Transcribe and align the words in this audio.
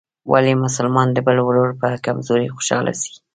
ولي 0.31 0.51
مسلمان 0.63 1.07
د 1.13 1.17
بل 1.27 1.37
ورور 1.47 1.69
په 1.81 1.87
کمزورۍ 2.05 2.47
خوشحاله 2.55 2.93
سي؟ 3.01 3.13